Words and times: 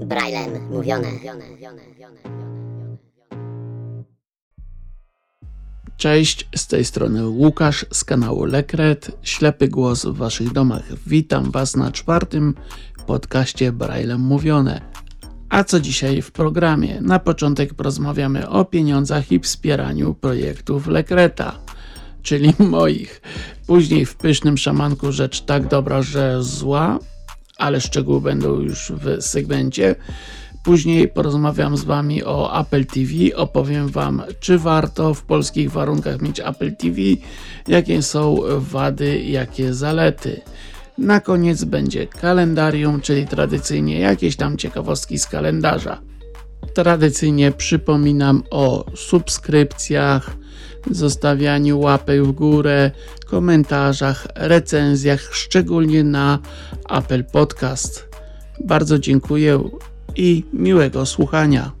Braillem 0.00 0.68
mówione. 0.70 1.08
Cześć, 5.96 6.48
z 6.56 6.66
tej 6.66 6.84
strony 6.84 7.28
Łukasz 7.28 7.86
z 7.92 8.04
kanału 8.04 8.44
Lekret, 8.44 9.10
ślepy 9.22 9.68
głos 9.68 10.04
w 10.06 10.14
waszych 10.14 10.52
domach. 10.52 10.82
Witam 11.06 11.50
was 11.50 11.76
na 11.76 11.92
czwartym 11.92 12.54
podcaście 13.06 13.72
Braillem 13.72 14.20
Mówione. 14.20 14.80
A 15.48 15.64
co 15.64 15.80
dzisiaj 15.80 16.22
w 16.22 16.32
programie? 16.32 17.00
Na 17.00 17.18
początek 17.18 17.74
porozmawiamy 17.74 18.48
o 18.48 18.64
pieniądzach 18.64 19.32
i 19.32 19.40
wspieraniu 19.40 20.14
projektów 20.14 20.86
Lekreta, 20.86 21.58
czyli 22.22 22.52
moich. 22.70 23.20
Później 23.66 24.06
w 24.06 24.16
pysznym 24.16 24.58
szamanku 24.58 25.12
rzecz 25.12 25.40
tak 25.40 25.68
dobra, 25.68 26.02
że 26.02 26.42
zła, 26.42 26.98
ale 27.58 27.80
szczegóły 27.80 28.20
będą 28.20 28.60
już 28.60 28.92
w 28.92 29.22
segmencie. 29.22 29.94
Później 30.62 31.08
porozmawiam 31.08 31.76
z 31.76 31.84
Wami 31.84 32.24
o 32.24 32.60
Apple 32.60 32.86
TV, 32.86 33.36
opowiem 33.36 33.88
Wam, 33.88 34.22
czy 34.40 34.58
warto 34.58 35.14
w 35.14 35.22
polskich 35.22 35.70
warunkach 35.70 36.22
mieć 36.22 36.40
Apple 36.40 36.76
TV, 36.76 36.96
jakie 37.68 38.02
są 38.02 38.38
wady, 38.58 39.22
jakie 39.22 39.74
zalety. 39.74 40.40
Na 40.98 41.20
koniec 41.20 41.64
będzie 41.64 42.06
kalendarium, 42.06 43.00
czyli 43.00 43.26
tradycyjnie 43.26 44.00
jakieś 44.00 44.36
tam 44.36 44.56
ciekawostki 44.56 45.18
z 45.18 45.26
kalendarza. 45.26 46.00
Tradycyjnie 46.74 47.52
przypominam 47.52 48.42
o 48.50 48.84
subskrypcjach, 48.94 50.36
zostawianiu 50.90 51.80
łapek 51.80 52.24
w 52.24 52.32
górę, 52.32 52.90
komentarzach, 53.26 54.26
recenzjach, 54.34 55.34
szczególnie 55.34 56.04
na 56.04 56.38
Apple 56.90 57.24
Podcast. 57.24 58.08
Bardzo 58.64 58.98
dziękuję 58.98 59.70
i 60.16 60.44
miłego 60.52 61.06
słuchania. 61.06 61.72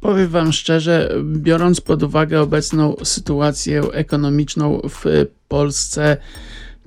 Powiem 0.00 0.28
Wam 0.28 0.52
szczerze, 0.52 1.10
biorąc 1.24 1.80
pod 1.80 2.02
uwagę 2.02 2.40
obecną 2.40 2.96
sytuację 3.04 3.82
ekonomiczną 3.92 4.80
w 4.88 5.26
Polsce, 5.48 6.16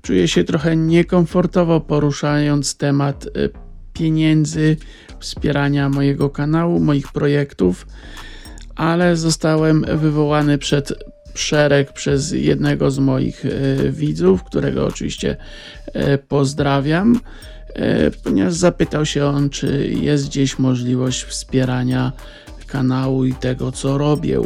czuję 0.01 0.27
się 0.27 0.43
trochę 0.43 0.75
niekomfortowo 0.75 1.81
poruszając 1.81 2.77
temat 2.77 3.25
y, 3.25 3.49
pieniędzy, 3.93 4.77
wspierania 5.19 5.89
mojego 5.89 6.29
kanału, 6.29 6.79
moich 6.79 7.11
projektów, 7.11 7.87
ale 8.75 9.15
zostałem 9.15 9.85
wywołany 9.97 10.57
przed 10.57 10.93
szereg 11.33 11.93
przez 11.93 12.31
jednego 12.31 12.91
z 12.91 12.99
moich 12.99 13.45
y, 13.45 13.91
widzów, 13.91 14.43
którego 14.43 14.85
oczywiście 14.85 15.37
y, 15.87 16.17
pozdrawiam, 16.27 17.19
ponieważ 18.23 18.53
zapytał 18.53 19.05
się 19.05 19.25
on, 19.25 19.49
czy 19.49 19.87
jest 19.87 20.27
gdzieś 20.27 20.59
możliwość 20.59 21.23
wspierania 21.23 22.11
kanału 22.69 23.25
i 23.25 23.33
tego, 23.33 23.71
co 23.71 23.97
robię. 23.97 24.41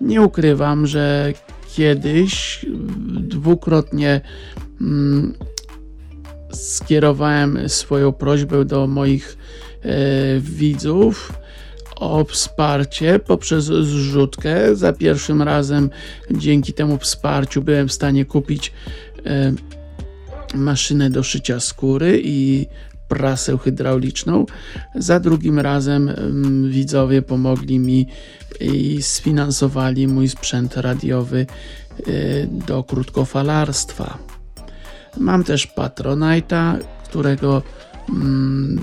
Nie 0.00 0.22
ukrywam, 0.22 0.86
że 0.86 1.32
kiedyś 1.74 2.66
dwukrotnie 3.20 4.20
skierowałem 6.52 7.68
swoją 7.68 8.12
prośbę 8.12 8.64
do 8.64 8.86
moich 8.86 9.36
e, 9.82 9.88
widzów 10.40 11.32
o 11.96 12.24
wsparcie 12.24 13.18
poprzez 13.18 13.64
zrzutkę. 13.64 14.76
Za 14.76 14.92
pierwszym 14.92 15.42
razem 15.42 15.90
dzięki 16.30 16.72
temu 16.72 16.98
wsparciu 16.98 17.62
byłem 17.62 17.88
w 17.88 17.92
stanie 17.92 18.24
kupić 18.24 18.72
e, 19.26 19.52
maszynę 20.54 21.10
do 21.10 21.22
szycia 21.22 21.60
skóry 21.60 22.20
i 22.24 22.66
prasę 23.08 23.58
hydrauliczną. 23.58 24.46
Za 24.94 25.20
drugim 25.20 25.58
razem 25.58 26.08
mm, 26.08 26.70
widzowie 26.70 27.22
pomogli 27.22 27.78
mi 27.78 28.06
i 28.60 29.02
sfinansowali 29.02 30.08
mój 30.08 30.28
sprzęt 30.28 30.76
radiowy 30.76 31.46
y, 32.08 32.48
do 32.66 32.84
krótkofalarstwa. 32.84 34.18
Mam 35.16 35.44
też 35.44 35.68
Patronite'a, 35.76 36.78
którego 37.04 37.62
mm, 38.08 38.78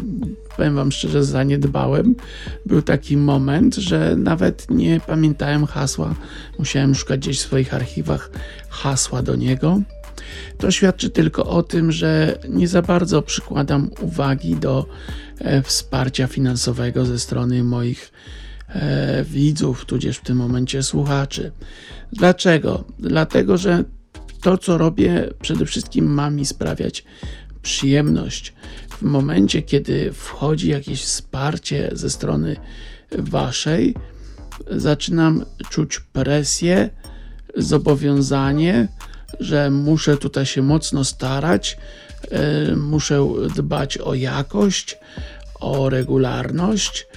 powiem 0.57 0.75
Wam 0.75 0.91
szczerze, 0.91 1.23
zaniedbałem. 1.23 2.15
Był 2.65 2.81
taki 2.81 3.17
moment, 3.17 3.75
że 3.75 4.15
nawet 4.17 4.67
nie 4.69 4.99
pamiętałem 4.99 5.65
hasła. 5.65 6.15
Musiałem 6.59 6.95
szukać 6.95 7.19
gdzieś 7.19 7.39
w 7.39 7.41
swoich 7.41 7.73
archiwach 7.73 8.29
hasła 8.69 9.21
do 9.21 9.35
niego. 9.35 9.81
To 10.57 10.71
świadczy 10.71 11.09
tylko 11.09 11.45
o 11.45 11.63
tym, 11.63 11.91
że 11.91 12.39
nie 12.49 12.67
za 12.67 12.81
bardzo 12.81 13.21
przykładam 13.21 13.89
uwagi 14.01 14.55
do 14.55 14.85
e, 15.39 15.61
wsparcia 15.61 16.27
finansowego 16.27 17.05
ze 17.05 17.19
strony 17.19 17.63
moich 17.63 18.11
e, 18.69 19.23
widzów, 19.23 19.85
tudzież 19.85 20.17
w 20.17 20.23
tym 20.23 20.37
momencie 20.37 20.83
słuchaczy. 20.83 21.51
Dlaczego? 22.13 22.83
Dlatego, 22.99 23.57
że 23.57 23.83
to, 24.41 24.57
co 24.57 24.77
robię, 24.77 25.29
przede 25.41 25.65
wszystkim 25.65 26.13
ma 26.13 26.29
mi 26.29 26.45
sprawiać 26.45 27.03
przyjemność. 27.61 28.53
W 28.89 29.01
momencie, 29.01 29.61
kiedy 29.61 30.13
wchodzi 30.13 30.69
jakieś 30.69 31.03
wsparcie 31.03 31.89
ze 31.93 32.09
strony 32.09 32.55
waszej, 33.17 33.95
zaczynam 34.71 35.45
czuć 35.69 35.99
presję, 35.99 36.89
zobowiązanie, 37.55 38.87
że 39.39 39.69
muszę 39.69 40.17
tutaj 40.17 40.45
się 40.45 40.61
mocno 40.61 41.03
starać, 41.03 41.77
e, 42.31 42.75
muszę 42.75 43.27
dbać 43.55 43.97
o 43.97 44.13
jakość, 44.13 44.97
o 45.59 45.89
regularność, 45.89 47.07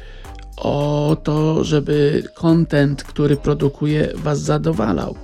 o 0.57 1.17
to, 1.25 1.65
żeby 1.65 2.25
kontent, 2.35 3.03
który 3.03 3.37
produkuję, 3.37 4.09
Was 4.15 4.41
zadowalał. 4.41 5.17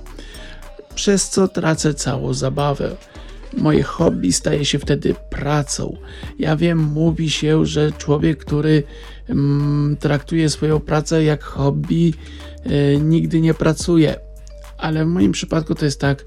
Przez 0.99 1.29
co 1.29 1.47
tracę 1.47 1.93
całą 1.93 2.33
zabawę. 2.33 2.95
Moje 3.57 3.83
hobby 3.83 4.33
staje 4.33 4.65
się 4.65 4.79
wtedy 4.79 5.15
pracą. 5.29 5.97
Ja 6.39 6.55
wiem, 6.55 6.79
mówi 6.79 7.29
się, 7.29 7.65
że 7.65 7.91
człowiek, 7.91 8.45
który 8.45 8.83
mm, 9.29 9.97
traktuje 9.99 10.49
swoją 10.49 10.79
pracę 10.79 11.23
jak 11.23 11.43
hobby, 11.43 12.13
y, 12.65 12.99
nigdy 13.01 13.41
nie 13.41 13.53
pracuje. 13.53 14.15
Ale 14.77 15.05
w 15.05 15.07
moim 15.07 15.31
przypadku 15.31 15.75
to 15.75 15.85
jest 15.85 16.01
tak, 16.01 16.25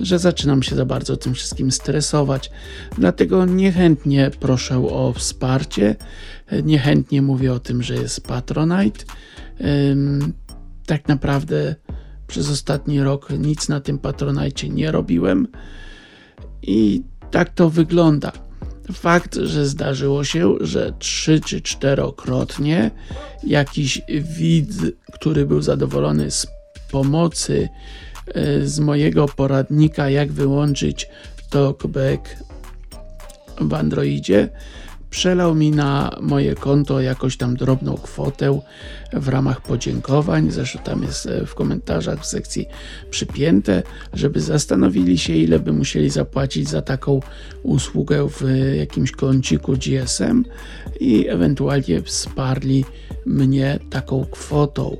że 0.00 0.18
zaczynam 0.18 0.62
się 0.62 0.76
za 0.76 0.84
bardzo 0.84 1.16
tym 1.16 1.34
wszystkim 1.34 1.72
stresować. 1.72 2.50
Dlatego 2.98 3.46
niechętnie 3.46 4.30
proszę 4.40 4.76
o 4.76 5.12
wsparcie, 5.16 5.96
niechętnie 6.62 7.22
mówię 7.22 7.52
o 7.52 7.58
tym, 7.58 7.82
że 7.82 7.94
jest 7.94 8.26
Patronite. 8.26 9.04
Tak 10.86 11.08
naprawdę 11.08 11.74
przez 12.32 12.50
ostatni 12.50 13.00
rok 13.00 13.30
nic 13.30 13.68
na 13.68 13.80
tym 13.80 13.98
Patronite 13.98 14.68
nie 14.68 14.90
robiłem 14.90 15.48
i 16.62 17.02
tak 17.30 17.50
to 17.54 17.70
wygląda. 17.70 18.32
Fakt, 18.92 19.34
że 19.34 19.66
zdarzyło 19.66 20.24
się, 20.24 20.54
że 20.60 20.92
trzy 20.98 21.40
czy 21.40 21.60
czterokrotnie 21.60 22.90
jakiś 23.44 24.02
widz, 24.38 24.76
który 25.12 25.46
był 25.46 25.62
zadowolony 25.62 26.30
z 26.30 26.46
pomocy 26.90 27.68
E, 28.26 28.66
z 28.66 28.80
mojego 28.80 29.28
poradnika, 29.28 30.10
jak 30.10 30.32
wyłączyć 30.32 31.08
talkback 31.50 32.36
w 33.60 33.74
Androidzie. 33.74 34.48
Przelał 35.12 35.54
mi 35.54 35.70
na 35.70 36.16
moje 36.20 36.54
konto 36.54 37.00
jakoś 37.00 37.36
tam 37.36 37.56
drobną 37.56 37.94
kwotę 37.94 38.60
w 39.12 39.28
ramach 39.28 39.60
podziękowań. 39.60 40.50
Zresztą 40.50 40.78
tam 40.78 41.02
jest 41.02 41.26
e, 41.26 41.46
w 41.46 41.54
komentarzach 41.54 42.20
w 42.20 42.26
sekcji 42.26 42.66
przypięte, 43.10 43.82
żeby 44.12 44.40
zastanowili 44.40 45.18
się, 45.18 45.32
ile 45.32 45.58
by 45.58 45.72
musieli 45.72 46.10
zapłacić 46.10 46.68
za 46.68 46.82
taką 46.82 47.20
usługę 47.62 48.28
w 48.28 48.42
jakimś 48.76 49.12
kąciku 49.12 49.72
GSM 49.72 50.44
i 51.00 51.28
ewentualnie 51.28 52.02
wsparli 52.02 52.84
mnie 53.26 53.78
taką 53.90 54.26
kwotą 54.30 54.96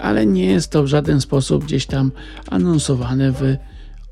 ale 0.00 0.26
nie 0.26 0.46
jest 0.46 0.70
to 0.70 0.82
w 0.82 0.86
żaden 0.86 1.20
sposób 1.20 1.64
gdzieś 1.64 1.86
tam 1.86 2.12
anonsowane 2.50 3.32
w 3.32 3.56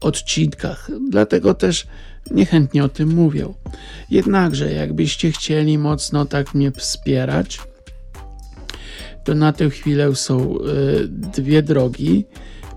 odcinkach. 0.01 0.91
Dlatego 1.11 1.55
też 1.55 1.87
niechętnie 2.31 2.85
o 2.85 2.89
tym 2.89 3.09
mówię. 3.09 3.47
Jednakże, 4.11 4.73
jakbyście 4.73 5.33
chcieli 5.33 5.79
mocno 5.79 6.27
tak 6.27 6.55
mnie 6.55 6.71
wspierać, 6.71 7.61
to 9.25 9.35
na 9.35 9.53
tę 9.53 9.71
chwilę 9.71 10.15
są 10.15 10.57
y, 10.57 11.09
dwie 11.09 11.63
drogi. 11.63 12.25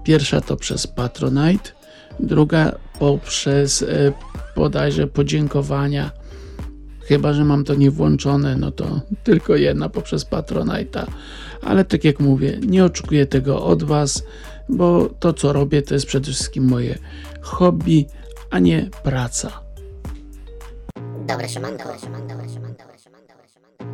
Pierwsza 0.03 0.41
to 0.41 0.57
przez 0.57 0.87
Patronite, 0.87 1.71
druga 2.19 2.75
poprzez 2.99 3.81
y, 3.81 4.13
bodajże 4.55 5.07
podziękowania 5.07 6.11
Chyba, 7.03 7.33
że 7.33 7.45
mam 7.45 7.63
to 7.63 7.75
nie 7.75 7.91
włączone, 7.91 8.55
no 8.55 8.71
to 8.71 9.01
tylko 9.23 9.55
jedna 9.55 9.89
poprzez 9.89 10.25
Patronite'a. 10.25 11.05
Ale 11.61 11.85
tak 11.85 12.03
jak 12.03 12.19
mówię, 12.19 12.59
nie 12.67 12.85
oczekuję 12.85 13.25
tego 13.25 13.65
od 13.65 13.83
Was, 13.83 14.23
bo 14.69 15.09
to 15.19 15.33
co 15.33 15.53
robię 15.53 15.81
to 15.81 15.93
jest 15.93 16.05
przede 16.05 16.31
wszystkim 16.31 16.63
moje 16.63 16.97
hobby, 17.41 18.05
a 18.49 18.59
nie 18.59 18.89
praca. 19.03 19.63
Dobre 21.27 21.49
siemanko, 21.49 21.83
dobre 21.83 21.99
siemanko, 21.99 22.27
dobre 22.27 22.49
siemanko, 22.49 22.83
dobre 22.83 22.99
siemanko, 22.99 23.27
dobre 23.33 23.47
siemanko. 23.53 23.85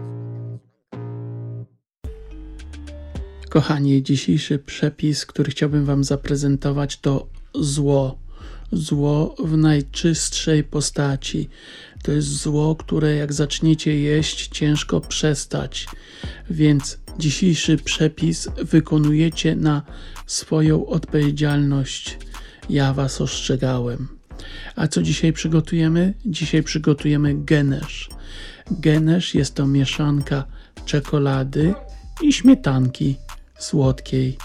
Kochani, 3.50 4.04
dzisiejszy 4.04 4.60
przepis, 4.60 5.26
który 5.26 5.52
chciałbym 5.52 5.86
Wam 5.86 6.04
zaprezentować, 6.04 7.00
to 7.00 7.28
zło. 7.56 8.18
Zło 8.72 9.36
w 9.40 9.58
najczystszej 9.58 10.64
postaci. 10.64 11.50
To 12.04 12.12
jest 12.12 12.28
zło, 12.28 12.76
które 12.76 13.16
jak 13.16 13.34
zaczniecie 13.34 14.00
jeść, 14.00 14.48
ciężko 14.48 15.02
przestać. 15.02 15.88
Więc 16.50 16.98
dzisiejszy 17.20 17.78
przepis 17.78 18.48
wykonujecie 18.58 19.56
na 19.56 19.82
swoją 20.26 20.86
odpowiedzialność. 20.86 22.18
Ja 22.70 22.94
Was 22.94 23.22
ostrzegałem. 23.22 24.08
A 24.76 24.88
co 24.88 25.02
dzisiaj 25.02 25.34
przygotujemy? 25.34 26.14
Dzisiaj 26.26 26.64
przygotujemy 26.64 27.36
genesz. 27.36 28.10
Genesz 28.72 29.36
jest 29.36 29.56
to 29.56 29.68
mieszanka 29.68 30.46
czekolady 30.86 31.74
i 32.22 32.34
śmietanki 32.34 33.16
słodkiej. 33.60 34.38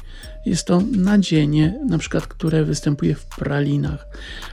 Jest 0.47 0.67
to 0.67 0.83
nadzienie, 0.93 1.81
na 1.89 1.99
przykład, 1.99 2.27
które 2.27 2.65
występuje 2.65 3.15
w 3.15 3.27
pralinach. 3.27 4.07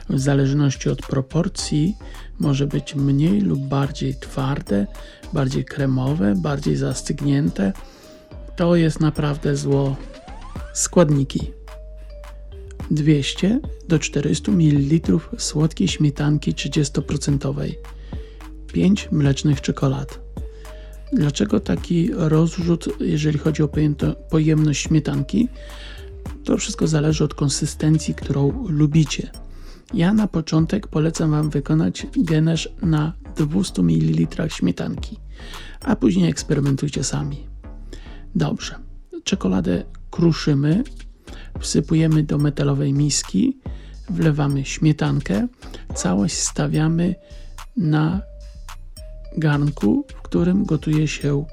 W 0.08 0.18
zależności 0.18 0.90
od 0.90 1.02
proporcji 1.02 1.96
może 2.38 2.66
być 2.66 2.94
mniej 2.94 3.40
lub 3.40 3.60
bardziej 3.60 4.14
twarde, 4.14 4.86
bardziej 5.32 5.64
kremowe, 5.64 6.34
bardziej 6.36 6.76
zastygnięte. 6.76 7.72
To 8.56 8.76
jest 8.76 9.00
naprawdę 9.00 9.56
zło. 9.56 9.96
Składniki: 10.74 11.50
200 12.90 13.60
do 13.88 13.98
400 13.98 14.52
ml 14.52 15.18
słodkiej 15.38 15.88
śmietanki 15.88 16.52
30%, 16.52 17.74
5 18.72 19.08
mlecznych 19.12 19.60
czekolad. 19.60 20.21
Dlaczego 21.12 21.60
taki 21.60 22.10
rozrzut, 22.12 22.88
jeżeli 23.00 23.38
chodzi 23.38 23.62
o 23.62 23.68
pojemność 24.30 24.82
śmietanki? 24.82 25.48
To 26.44 26.56
wszystko 26.56 26.86
zależy 26.86 27.24
od 27.24 27.34
konsystencji, 27.34 28.14
którą 28.14 28.66
lubicie. 28.68 29.30
Ja 29.94 30.14
na 30.14 30.26
początek 30.26 30.86
polecam 30.86 31.30
Wam 31.30 31.50
wykonać 31.50 32.06
genesz 32.16 32.68
na 32.82 33.12
200 33.36 33.82
ml 33.82 34.48
śmietanki, 34.48 35.18
a 35.80 35.96
później 35.96 36.30
eksperymentujcie 36.30 37.04
sami. 37.04 37.46
Dobrze. 38.34 38.74
Czekoladę 39.24 39.84
kruszymy, 40.10 40.84
wsypujemy 41.60 42.22
do 42.22 42.38
metalowej 42.38 42.92
miski, 42.92 43.58
wlewamy 44.10 44.64
śmietankę, 44.64 45.48
całość 45.94 46.34
stawiamy 46.34 47.14
na 47.76 48.22
garnku, 49.36 50.04
w 50.08 50.22
którym 50.22 50.64
gotuje 50.64 51.08
się 51.08 51.44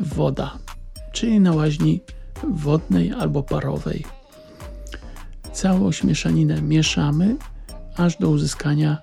woda, 0.00 0.58
czyli 1.12 1.40
na 1.40 1.52
łaźni 1.52 2.00
wodnej 2.50 3.12
albo 3.12 3.42
parowej. 3.42 4.04
Całość 5.52 6.04
mieszaninę 6.04 6.62
mieszamy 6.62 7.36
aż 7.96 8.16
do 8.16 8.30
uzyskania 8.30 8.98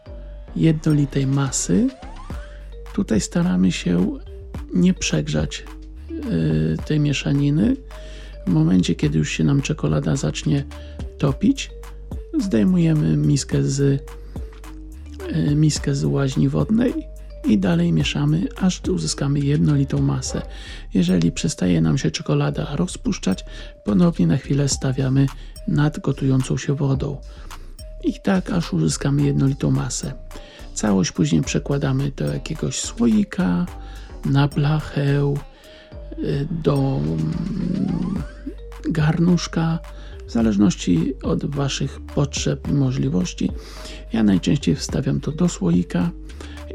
jednolitej 0.55 1.27
masy. 1.27 1.87
Tutaj 2.93 3.21
staramy 3.21 3.71
się 3.71 4.19
nie 4.73 4.93
przegrzać 4.93 5.65
y, 6.11 6.77
tej 6.85 6.99
mieszaniny. 6.99 7.75
W 8.47 8.49
momencie, 8.49 8.95
kiedy 8.95 9.17
już 9.17 9.29
się 9.29 9.43
nam 9.43 9.61
czekolada 9.61 10.15
zacznie 10.15 10.65
topić, 11.17 11.71
zdejmujemy 12.39 13.17
miskę 13.17 13.63
z, 13.63 13.79
y, 13.79 15.55
miskę 15.55 15.95
z 15.95 16.03
łaźni 16.03 16.49
wodnej 16.49 17.10
i 17.45 17.57
dalej 17.57 17.93
mieszamy, 17.93 18.47
aż 18.61 18.81
uzyskamy 18.89 19.39
jednolitą 19.39 20.01
masę. 20.01 20.41
Jeżeli 20.93 21.31
przestaje 21.31 21.81
nam 21.81 21.97
się 21.97 22.11
czekolada 22.11 22.75
rozpuszczać, 22.75 23.45
ponownie 23.85 24.27
na 24.27 24.37
chwilę 24.37 24.69
stawiamy 24.69 25.27
nad 25.67 25.99
gotującą 25.99 26.57
się 26.57 26.75
wodą. 26.75 27.17
I 28.03 28.13
tak 28.23 28.51
aż 28.51 28.73
uzyskamy 28.73 29.23
jednolitą 29.23 29.71
masę. 29.71 30.13
Całość 30.73 31.11
później 31.11 31.41
przekładamy 31.41 32.11
do 32.11 32.33
jakiegoś 32.33 32.79
słoika, 32.79 33.65
na 34.25 34.47
blachę, 34.47 35.33
y, 36.19 36.47
do 36.51 36.99
mm, 37.03 38.23
garnuszka, 38.89 39.79
w 40.27 40.31
zależności 40.31 41.13
od 41.23 41.55
Waszych 41.55 41.99
potrzeb 42.01 42.67
i 42.67 42.71
możliwości. 42.71 43.51
Ja 44.13 44.23
najczęściej 44.23 44.75
wstawiam 44.75 45.19
to 45.19 45.31
do 45.31 45.49
słoika 45.49 46.11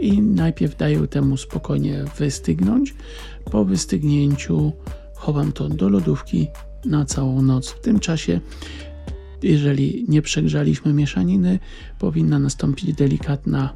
i 0.00 0.22
najpierw 0.22 0.76
daję 0.76 1.06
temu 1.06 1.36
spokojnie 1.36 2.04
wystygnąć. 2.18 2.94
Po 3.50 3.64
wystygnięciu 3.64 4.72
chowam 5.14 5.52
to 5.52 5.68
do 5.68 5.88
lodówki 5.88 6.48
na 6.84 7.04
całą 7.04 7.42
noc. 7.42 7.70
W 7.70 7.80
tym 7.80 8.00
czasie, 8.00 8.40
jeżeli 9.42 10.04
nie 10.08 10.22
przegrzaliśmy 10.22 10.92
mieszaniny, 10.92 11.58
powinna 11.98 12.38
nastąpić 12.38 12.94
delikatna 12.94 13.72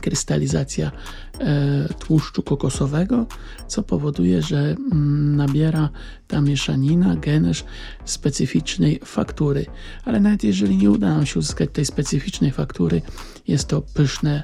krystalizacja 0.00 0.92
e, 1.40 1.94
tłuszczu 1.98 2.42
kokosowego, 2.42 3.26
co 3.66 3.82
powoduje, 3.82 4.42
że 4.42 4.76
mm, 4.92 5.36
nabiera 5.36 5.88
ta 6.28 6.40
mieszanina, 6.40 7.16
genesz 7.16 7.64
specyficznej 8.04 9.00
faktury. 9.04 9.66
Ale 10.04 10.20
nawet 10.20 10.44
jeżeli 10.44 10.76
nie 10.76 10.90
uda 10.90 11.08
nam 11.14 11.26
się 11.26 11.38
uzyskać 11.38 11.70
tej 11.72 11.84
specyficznej 11.84 12.50
faktury, 12.50 13.02
jest 13.48 13.68
to 13.68 13.82
pyszne 13.82 14.42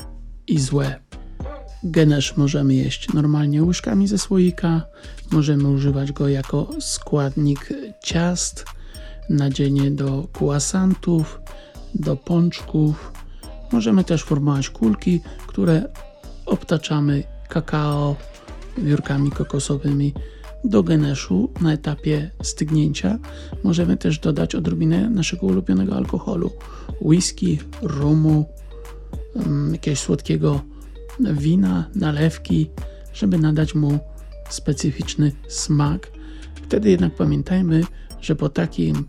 i 0.48 0.60
złe. 0.60 1.00
Genesz 1.84 2.36
możemy 2.36 2.74
jeść 2.74 3.12
normalnie 3.12 3.62
łyżkami 3.62 4.08
ze 4.08 4.18
słoika, 4.18 4.82
możemy 5.32 5.68
używać 5.68 6.12
go 6.12 6.28
jako 6.28 6.70
składnik 6.80 7.68
ciast, 8.04 8.64
nadzienie 9.30 9.90
do 9.90 10.28
croissantów, 10.38 11.40
do 11.94 12.16
pączków. 12.16 13.12
Możemy 13.72 14.04
też 14.04 14.24
formować 14.24 14.70
kulki, 14.70 15.20
które 15.46 15.88
obtaczamy 16.46 17.22
kakao, 17.48 18.16
wiórkami 18.78 19.30
kokosowymi. 19.30 20.14
Do 20.64 20.82
geneszu 20.82 21.52
na 21.60 21.72
etapie 21.72 22.30
stygnięcia 22.42 23.18
możemy 23.64 23.96
też 23.96 24.18
dodać 24.18 24.54
odrobinę 24.54 25.10
naszego 25.10 25.46
ulubionego 25.46 25.96
alkoholu, 25.96 26.50
whisky, 27.00 27.58
rumu, 27.82 28.38
um, 28.38 28.67
jakiegoś 29.72 29.98
słodkiego 30.00 30.60
wina, 31.20 31.90
nalewki, 31.94 32.70
żeby 33.12 33.38
nadać 33.38 33.74
mu 33.74 33.98
specyficzny 34.48 35.32
smak. 35.48 36.10
Wtedy 36.54 36.90
jednak 36.90 37.14
pamiętajmy, 37.14 37.84
że 38.20 38.36
po 38.36 38.48
takim 38.48 39.08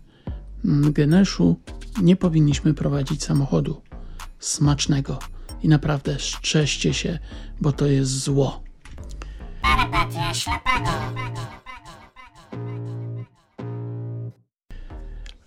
mm, 0.64 0.92
geneszu 0.92 1.56
nie 2.02 2.16
powinniśmy 2.16 2.74
prowadzić 2.74 3.24
samochodu 3.24 3.82
smacznego 4.38 5.18
i 5.62 5.68
naprawdę 5.68 6.16
strzeżcie 6.18 6.94
się, 6.94 7.18
bo 7.60 7.72
to 7.72 7.86
jest 7.86 8.10
zło. 8.10 8.62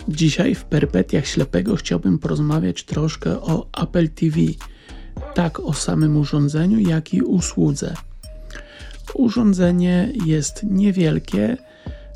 Dzisiaj 0.07 0.55
w 0.55 0.65
Perpetiach 0.65 1.27
Ślepego 1.27 1.75
chciałbym 1.75 2.19
porozmawiać 2.19 2.83
troszkę 2.83 3.41
o 3.41 3.67
Apple 3.83 4.09
TV, 4.09 4.37
tak 5.33 5.59
o 5.59 5.73
samym 5.73 6.17
urządzeniu, 6.17 6.79
jak 6.79 7.13
i 7.13 7.21
usłudze. 7.21 7.93
Urządzenie 9.13 10.11
jest 10.25 10.63
niewielkie, 10.63 11.57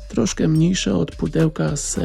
troszkę 0.08 0.48
mniejsze 0.48 0.94
od 0.94 1.16
pudełka 1.16 1.76
z 1.76 1.98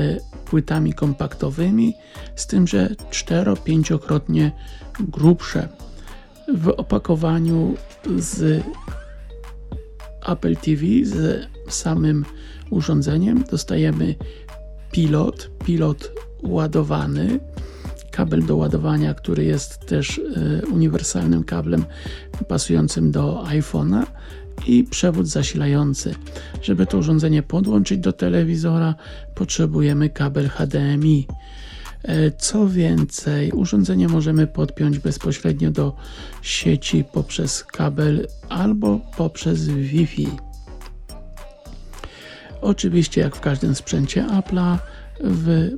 płytami 0.45 0.93
kompaktowymi, 0.93 1.93
z 2.35 2.47
tym, 2.47 2.67
że 2.67 2.89
4-5-krotnie 3.11 4.51
grubsze. 4.99 5.69
W 6.55 6.69
opakowaniu 6.69 7.75
z 8.17 8.63
Apple 10.27 10.55
TV, 10.55 10.81
z 11.03 11.47
samym 11.69 12.25
urządzeniem, 12.69 13.43
dostajemy 13.51 14.15
pilot, 14.91 15.49
pilot 15.65 16.11
ładowany, 16.43 17.39
kabel 18.13 18.45
do 18.45 18.55
ładowania, 18.55 19.13
który 19.13 19.43
jest 19.43 19.85
też 19.87 20.21
e, 20.35 20.65
uniwersalnym 20.65 21.43
kablem 21.43 21.85
pasującym 22.47 23.11
do 23.11 23.43
iPhone'a 23.47 24.05
i 24.67 24.83
przewód 24.83 25.27
zasilający. 25.27 26.15
Żeby 26.61 26.85
to 26.85 26.97
urządzenie 26.97 27.43
podłączyć 27.43 27.97
do 27.97 28.13
telewizora, 28.13 28.95
potrzebujemy 29.35 30.09
kabel 30.09 30.49
HDMI. 30.49 31.27
E, 32.03 32.31
Co 32.31 32.67
więcej, 32.67 33.51
urządzenie 33.51 34.07
możemy 34.07 34.47
podpiąć 34.47 34.99
bezpośrednio 34.99 35.71
do 35.71 35.95
sieci 36.41 37.03
poprzez 37.13 37.63
kabel 37.63 38.27
albo 38.49 38.99
poprzez 39.17 39.67
Wi-Fi. 39.67 40.27
Oczywiście, 42.61 43.21
jak 43.21 43.35
w 43.35 43.39
każdym 43.39 43.75
sprzęcie 43.75 44.23
Apple'a, 44.23 44.77
w 45.23 45.69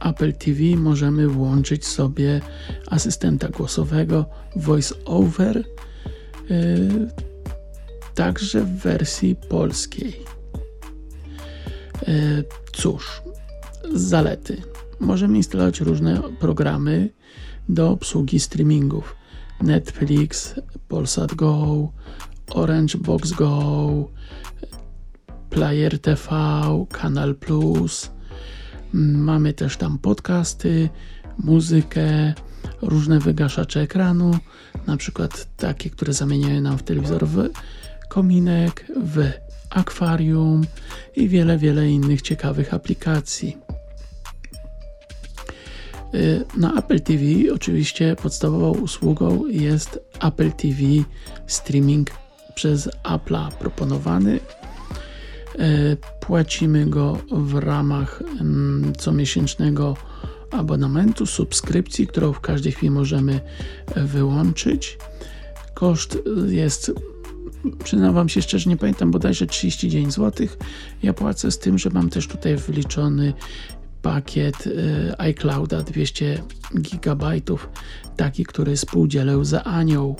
Apple 0.00 0.32
TV 0.32 0.60
możemy 0.76 1.28
włączyć 1.28 1.86
sobie 1.86 2.40
asystenta 2.86 3.48
głosowego 3.48 4.26
Voice 4.56 4.94
Over, 5.04 5.64
yy, 6.50 7.08
także 8.14 8.64
w 8.64 8.76
wersji 8.76 9.36
polskiej. 9.48 10.20
Yy, 12.06 12.44
cóż, 12.72 13.22
zalety. 13.94 14.62
Możemy 15.00 15.36
instalować 15.36 15.80
różne 15.80 16.22
programy 16.40 17.08
do 17.68 17.90
obsługi 17.90 18.40
streamingów. 18.40 19.16
Netflix, 19.62 20.54
Polsat 20.88 21.34
Go, 21.34 21.88
Orange 22.50 22.98
Box 22.98 23.32
Go, 23.32 24.10
Player 25.50 25.98
TV, 25.98 26.30
Kanal 26.90 27.34
Plus. 27.34 28.10
Mamy 28.92 29.52
też 29.52 29.76
tam 29.76 29.98
podcasty, 29.98 30.88
muzykę, 31.38 32.34
różne 32.82 33.18
wygaszacze 33.18 33.80
ekranu, 33.80 34.38
na 34.86 34.96
przykład 34.96 35.48
takie, 35.56 35.90
które 35.90 36.12
zamieniają 36.12 36.60
nam 36.60 36.78
w 36.78 36.82
telewizor 36.82 37.26
w 37.26 37.48
kominek, 38.08 38.86
w 39.04 39.30
akwarium 39.70 40.64
i 41.16 41.28
wiele, 41.28 41.58
wiele 41.58 41.90
innych 41.90 42.22
ciekawych 42.22 42.74
aplikacji. 42.74 43.56
Y, 46.14 46.44
na 46.56 46.74
Apple 46.74 47.00
TV 47.00 47.22
oczywiście 47.54 48.16
podstawową 48.22 48.70
usługą 48.80 49.46
jest 49.46 50.00
Apple 50.20 50.52
TV 50.52 50.82
Streaming 51.46 52.10
przez 52.54 52.88
Apple'a 53.04 53.50
proponowany. 53.50 54.40
Y, 55.54 55.96
płacimy 56.20 56.86
go 56.86 57.18
w 57.30 57.54
ramach 57.54 58.22
mm, 58.40 58.92
comiesięcznego 58.94 59.96
abonamentu, 60.50 61.26
subskrypcji, 61.26 62.06
którą 62.06 62.32
w 62.32 62.40
każdej 62.40 62.72
chwili 62.72 62.90
możemy 62.90 63.40
wyłączyć. 63.96 64.98
Koszt 65.74 66.18
jest, 66.48 66.92
przyznam 67.84 68.14
Wam 68.14 68.28
się 68.28 68.42
szczerze, 68.42 68.70
nie 68.70 68.76
pamiętam, 68.76 69.10
bodajże 69.10 69.46
39 69.46 70.14
zł. 70.14 70.48
Ja 71.02 71.12
płacę 71.12 71.50
z 71.50 71.58
tym, 71.58 71.78
że 71.78 71.90
mam 71.90 72.10
też 72.10 72.28
tutaj 72.28 72.56
wliczony 72.56 73.32
pakiet 74.02 74.68
iClouda 75.18 75.82
200 75.82 76.42
GB, 76.74 77.30
taki, 78.16 78.44
który 78.44 78.76
współdzielę 78.76 79.44
za 79.44 79.64
Anioł. 79.64 80.16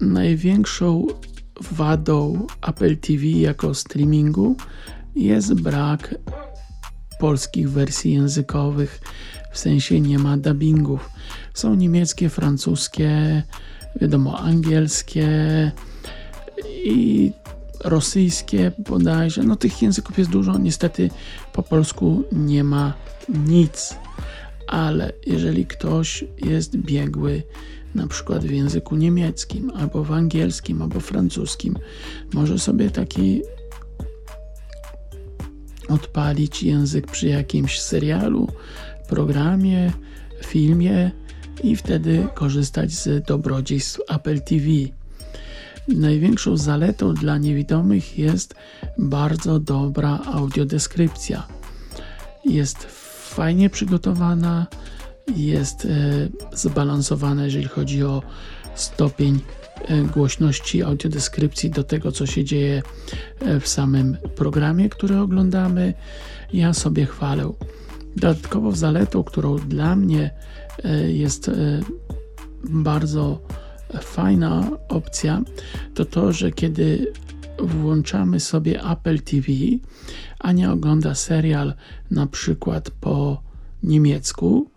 Największą 0.00 1.06
wadą 1.60 2.46
Apple 2.62 2.96
TV 2.96 3.26
jako 3.26 3.74
streamingu 3.74 4.56
jest 5.16 5.54
brak 5.54 6.14
polskich 7.18 7.70
wersji 7.70 8.12
językowych, 8.12 9.00
w 9.52 9.58
sensie 9.58 10.00
nie 10.00 10.18
ma 10.18 10.36
dubbingów. 10.36 11.10
Są 11.54 11.74
niemieckie, 11.74 12.28
francuskie, 12.28 13.42
wiadomo, 14.00 14.38
angielskie 14.38 15.28
i 16.84 17.32
rosyjskie 17.84 18.72
bodajże. 18.78 19.42
No 19.42 19.56
tych 19.56 19.82
języków 19.82 20.18
jest 20.18 20.30
dużo, 20.30 20.58
niestety 20.58 21.10
po 21.52 21.62
polsku 21.62 22.24
nie 22.32 22.64
ma 22.64 22.94
nic. 23.28 23.94
Ale 24.68 25.12
jeżeli 25.26 25.66
ktoś 25.66 26.24
jest 26.44 26.76
biegły, 26.76 27.42
na 27.94 28.06
przykład 28.06 28.44
w 28.44 28.50
języku 28.50 28.96
niemieckim, 28.96 29.72
albo 29.76 30.04
w 30.04 30.12
angielskim, 30.12 30.82
albo 30.82 31.00
francuskim, 31.00 31.78
może 32.32 32.58
sobie 32.58 32.90
taki 32.90 33.42
odpalić 35.88 36.62
język 36.62 37.06
przy 37.06 37.28
jakimś 37.28 37.80
serialu, 37.80 38.48
programie, 39.08 39.92
filmie 40.46 41.10
i 41.62 41.76
wtedy 41.76 42.28
korzystać 42.34 42.92
z 42.92 43.26
dobrodziejstw 43.26 44.00
Apple 44.08 44.40
TV. 44.40 44.66
Największą 45.88 46.56
zaletą 46.56 47.14
dla 47.14 47.38
niewidomych 47.38 48.18
jest 48.18 48.54
bardzo 48.98 49.60
dobra 49.60 50.18
audiodeskrypcja. 50.26 51.46
Jest 52.44 52.86
fajnie 53.34 53.70
przygotowana, 53.70 54.66
jest 55.36 55.84
e, 55.84 55.88
zbalansowana, 56.56 57.44
jeżeli 57.44 57.68
chodzi 57.68 58.04
o 58.04 58.22
stopień 58.74 59.40
e, 59.88 60.02
głośności 60.02 60.82
audiodeskrypcji 60.82 61.70
do 61.70 61.84
tego, 61.84 62.12
co 62.12 62.26
się 62.26 62.44
dzieje 62.44 62.82
e, 63.40 63.60
w 63.60 63.68
samym 63.68 64.16
programie, 64.36 64.88
który 64.88 65.18
oglądamy. 65.18 65.94
Ja 66.52 66.74
sobie 66.74 67.06
chwalę. 67.06 67.52
Dodatkową 68.16 68.72
zaletą, 68.72 69.24
którą 69.24 69.58
dla 69.58 69.96
mnie 69.96 70.30
jest 71.08 71.50
bardzo 72.64 73.40
fajna 74.00 74.70
opcja 74.88 75.42
to 75.94 76.04
to, 76.04 76.32
że 76.32 76.52
kiedy 76.52 77.12
włączamy 77.58 78.40
sobie 78.40 78.82
Apple 78.84 79.20
TV, 79.20 79.46
Ania 80.38 80.72
ogląda 80.72 81.14
serial 81.14 81.74
na 82.10 82.26
przykład 82.26 82.90
po 82.90 83.42
niemiecku 83.82 84.70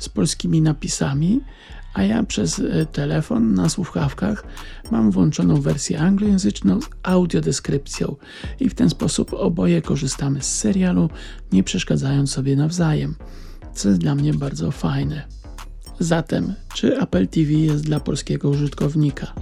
z 0.00 0.08
polskimi 0.08 0.62
napisami, 0.62 1.40
a 1.94 2.02
ja 2.02 2.22
przez 2.22 2.58
e, 2.58 2.86
telefon 2.86 3.54
na 3.54 3.68
słuchawkach 3.68 4.44
mam 4.90 5.10
włączoną 5.10 5.60
wersję 5.60 6.00
anglojęzyczną 6.00 6.80
z 6.80 6.84
audiodeskrypcją 7.02 8.16
i 8.60 8.68
w 8.68 8.74
ten 8.74 8.90
sposób 8.90 9.34
oboje 9.34 9.82
korzystamy 9.82 10.42
z 10.42 10.58
serialu, 10.58 11.10
nie 11.52 11.62
przeszkadzając 11.62 12.32
sobie 12.32 12.56
nawzajem, 12.56 13.14
co 13.74 13.88
jest 13.88 14.00
dla 14.00 14.14
mnie 14.14 14.34
bardzo 14.34 14.70
fajne. 14.70 15.26
Zatem, 15.98 16.54
czy 16.74 17.00
Apple 17.00 17.28
TV 17.28 17.52
jest 17.52 17.84
dla 17.84 18.00
polskiego 18.00 18.48
użytkownika? 18.48 19.34